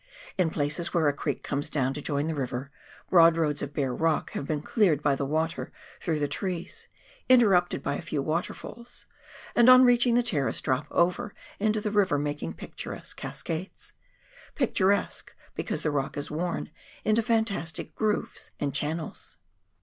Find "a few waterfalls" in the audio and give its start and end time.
7.97-9.05